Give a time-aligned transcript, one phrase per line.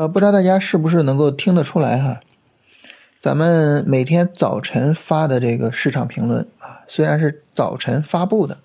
[0.00, 2.20] 呃，不知道大家是不是能够听得出来哈？
[3.20, 8.60] 咱们每天早晨发的这个市场评论啊，虽然是早晨发布的，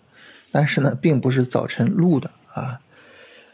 [0.54, 2.80] 但是呢，并不是早晨录的啊。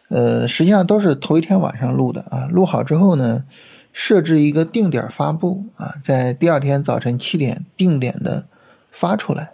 [0.09, 2.47] 呃，实际上都是头一天晚上录的啊。
[2.52, 3.45] 录好之后呢，
[3.91, 8.45] 设置一个定点发布啊，在第二天早晨七点定点的
[8.91, 9.53] 发出来。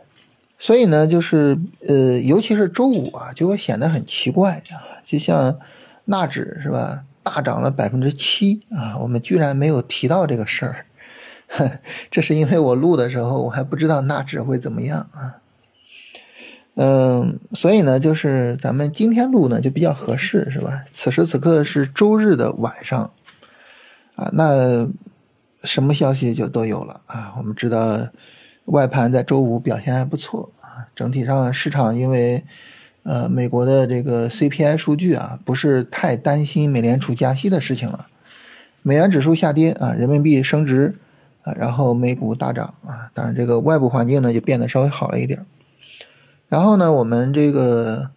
[0.59, 1.57] 所以呢，就是
[1.87, 5.57] 呃，尤其是周五啊，就会显得很奇怪啊，就像
[6.03, 7.05] 纳指是吧？
[7.29, 8.97] 大涨了百分之七啊！
[9.01, 10.85] 我们居然没有提到这个事儿，
[12.09, 15.35] 这是因为我录的时候我还不知道纳指会怎么样啊。
[16.75, 20.85] 嗯，所以呢，就是咱们今天录呢就比较合适，是吧？
[20.93, 23.11] 此时此刻是周日的晚上
[24.15, 24.87] 啊，那
[25.63, 27.33] 什么消息就都有了啊。
[27.37, 28.07] 我们知道
[28.65, 32.45] 外盘在周五表现还不错啊，整体上市场因为。
[33.07, 38.07] 呃，美国的这个 CPI 数据啊，不是太担心美联储加息的事情了。
[38.81, 40.95] 美元指数下跌啊，人民币升值
[41.43, 43.09] 啊，然后美股大涨啊。
[43.13, 45.45] 当然，这个外部环境呢就变得稍微好了一点。
[46.49, 48.11] 然后呢，我们这个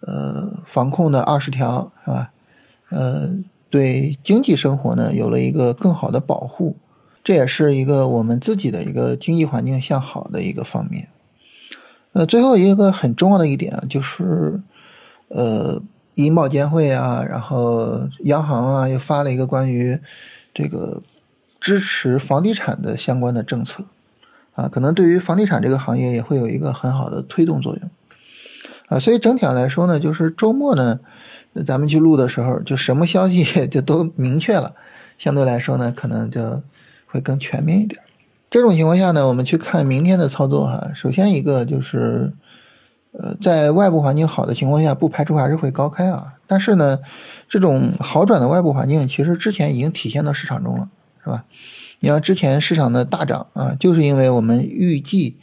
[0.00, 2.32] 呃防控的二十条是吧？
[2.90, 3.38] 呃，
[3.70, 6.76] 对经济生活呢有了一个更好的保护，
[7.22, 11.08] 这也是一个我们自己的一个经济环境向好的一个方面。
[12.14, 14.60] 呃，最后一个很重要的一点啊，就是，
[15.28, 15.82] 呃，
[16.14, 19.98] 银保监会啊，然后央行啊，又发了一个关于
[20.54, 21.02] 这个
[21.60, 23.84] 支持房地产的相关的政策，
[24.54, 27.90] 啊，可能对于房地产这个行业也会有一个很好的推动作用，
[28.88, 31.00] 啊，所以整体上来说呢，就是周末呢，
[31.66, 34.76] 咱们去录的时候，就什么消息就都明确了，
[35.18, 36.62] 相对来说呢，可能就
[37.06, 38.00] 会更全面一点。
[38.54, 40.92] 这种情况下呢，我们去看明天的操作哈。
[40.94, 42.32] 首先一个就是，
[43.10, 46.34] 呃，在外部环境好的情况下，不排除还是会高开啊。
[46.46, 47.00] 但是呢，
[47.48, 50.88] 这种好转的外部环境其实之前已经体现到市场中了，
[51.24, 51.44] 是吧？
[51.98, 55.36] 你像之前市场的大涨啊，就是因为我们预计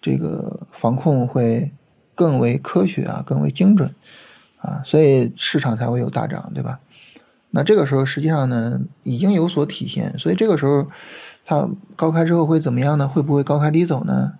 [0.00, 1.74] 这个防控会
[2.14, 3.94] 更为科学啊，更为精准
[4.62, 6.80] 啊，所以市场才会有大涨，对吧？
[7.56, 10.86] 那这个时候实际上呢，已经有所体现，所以这个时候。
[11.48, 13.06] 它高开之后会怎么样呢？
[13.06, 14.32] 会不会高开低走呢？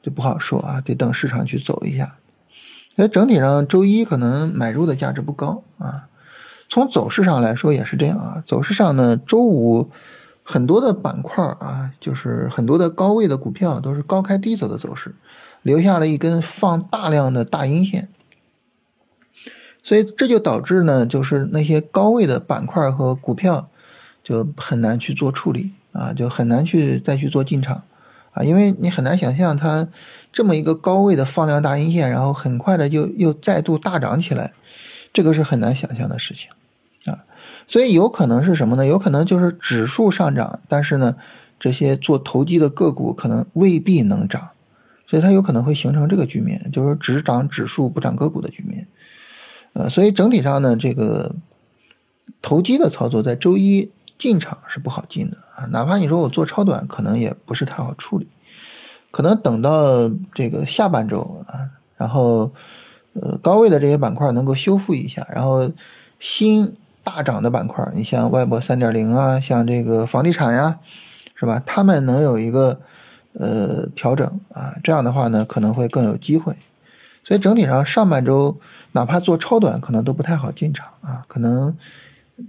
[0.00, 2.14] 就不好说啊，得等市场去走一下。
[2.94, 6.06] 所以整体上周一可能买入的价值不高啊。
[6.68, 8.40] 从走势上来说也是这样啊。
[8.46, 9.90] 走势上呢，周五
[10.44, 15.16] 很多的板块啊，就是很多的高位的股票都是高开低走的走势，
[15.62, 18.10] 留下了一根放大量的大阴线。
[19.84, 23.68] 所以这就导致呢，就是那些高位的板块和股票
[24.24, 25.70] 就很难去做处理。
[25.94, 27.84] 啊，就很难去再去做进场，
[28.32, 29.86] 啊，因为你很难想象它
[30.32, 34.52] 这么一个高位的放量大阴线，然后很快的就又再度大涨起来，
[35.12, 36.50] 这个是很难想象的事情，
[37.06, 37.22] 啊，
[37.68, 38.84] 所以有可能是什么呢？
[38.84, 41.14] 有可能就是指数上涨，但是呢，
[41.60, 44.48] 这些做投机的个股可能未必能涨，
[45.06, 48.88] 所以它有可能会形成这个局面，就是只涨指数不涨个股的局面，
[49.74, 51.36] 呃，所以整体上呢，这个
[52.40, 53.90] 投机的操作在周一。
[54.16, 58.28] 进场是不好进的啊，哪怕你说我做超短，可能也不是太好处理，
[59.10, 62.50] 可能等到这个下半周啊，然后
[63.14, 65.70] 呃高位的这些板块能够修复一下，然后
[66.20, 70.78] 新大涨的板块，你像外博三点零啊，像这个房地产呀，
[71.34, 71.60] 是吧？
[71.66, 72.80] 他们能有一个
[73.34, 76.54] 呃调整啊，这样的话呢，可能会更有机会。
[77.24, 78.60] 所以整体上上半周
[78.92, 81.76] 哪怕做超短，可能都不太好进场啊，可能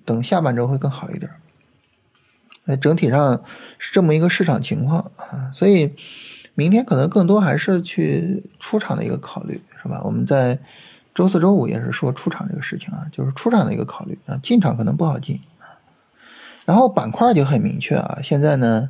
[0.03, 1.31] 等下半周会更好一点。
[2.65, 3.41] 那整体上
[3.77, 5.95] 是这么一个市场情况啊，所以
[6.55, 10.01] 明天可能更多还是去出场的一个考虑，是吧？
[10.03, 10.59] 我们在
[11.13, 15.39] 周四周五也是说出场这个事情啊，就是出场的一个考虑啊，进场可能不好进
[16.65, 18.89] 然后板块就很明确啊，现在呢，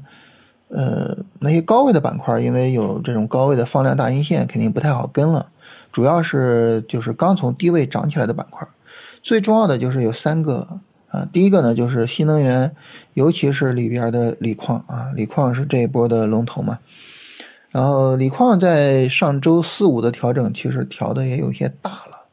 [0.70, 5.48] 呃，那些高位的板块，因为有这种高位的放量大阴线，肯定不太好跟了。
[5.92, 8.68] 主要是就是刚从低位涨起来的板块，
[9.24, 10.82] 最重要的就是有三个。
[11.10, 12.76] 啊，第一个呢就是新能源，
[13.14, 16.80] 尤其是里边的锂矿啊，锂矿是这一波的龙头嘛。
[17.72, 22.28] 然后锂矿在上周四五的调整，其实调的也有些大了，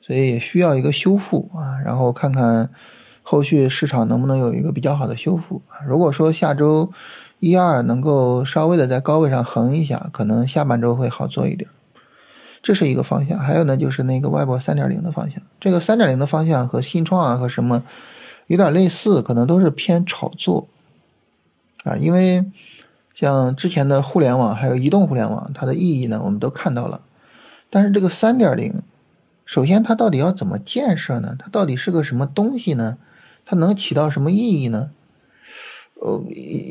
[0.00, 1.80] 所以也需要一个修复啊。
[1.84, 2.70] 然后看看
[3.22, 5.62] 后续市场能不能有一个比较好的修复。
[5.88, 6.92] 如果说下周
[7.40, 11.68] 一二能够稍微的在高位上横一下，可能下半周会好做一点。
[12.62, 13.36] 这是一个方向。
[13.36, 15.42] 还有呢，就是那个外博三点零的方向。
[15.58, 17.82] 这个三点零的方向和新创啊和什么。
[18.46, 20.66] 有点类似，可能都是偏炒作
[21.84, 22.44] 啊，因为
[23.14, 27.00] 像之前的互联网还有移动互联网，它的意义呢，我们都看到了。
[27.70, 28.82] 但是这个三点零，
[29.46, 31.36] 首先它到底要怎么建设呢？
[31.38, 32.98] 它到底是个什么东西呢？
[33.46, 34.90] 它能起到什么意义呢？
[36.00, 36.22] 呃，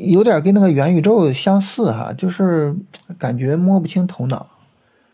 [0.08, 2.74] 有点跟那个元宇宙相似哈，就是
[3.16, 4.46] 感觉摸不清头脑，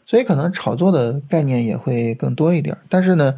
[0.06, 2.76] 所以可能炒作的概念也会更多一点。
[2.88, 3.34] 但是呢，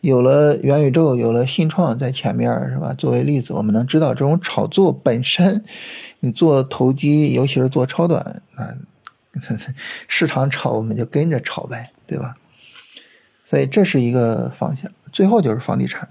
[0.00, 2.94] 有了元宇宙，有了信创在前面是吧？
[2.94, 5.62] 作为例子，我们能知道这种炒作本身，
[6.20, 8.22] 你做投机，尤其是做超短
[8.54, 8.72] 啊，
[10.08, 12.36] 市场炒我们就跟着炒呗，对吧？
[13.44, 14.90] 所以这是一个方向。
[15.12, 16.08] 最后就是房地产。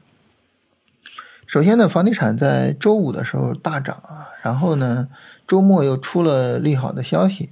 [1.52, 5.10] 首先呢，房地产在周五的时候大涨啊，然后呢，
[5.46, 7.50] 周末又出了利好的消息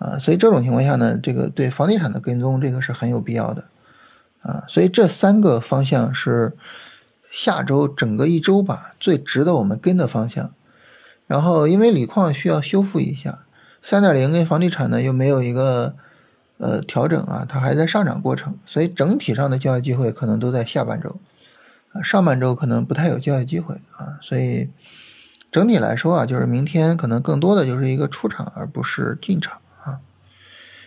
[0.00, 3.66] 啊，所以这种情况下呢，这个对房地产的跟踪，这个是很有必要的
[4.42, 4.64] 啊。
[4.66, 6.56] 所以这三个方向是
[7.30, 10.52] 下周整个一周吧最值得我们跟的方向。
[11.28, 13.44] 然后因为锂矿需要修复一下，
[13.80, 15.94] 三点零跟房地产呢又没有一个
[16.56, 21.20] 呃调整啊，它还在上涨过程，所以整体上的交易机会可能都在下半周。
[21.92, 24.70] 啊上半周可能不太有交易机会啊，所以
[25.50, 30.00] 整体来说啊，就是明天可能更多的就是一个出场，而不是进场啊。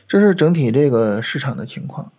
[0.07, 2.11] 这是整体这个市场的情况。